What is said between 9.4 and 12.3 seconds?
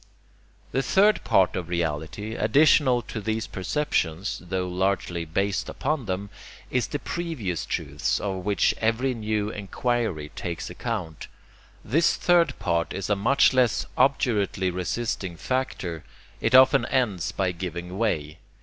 inquiry takes account. This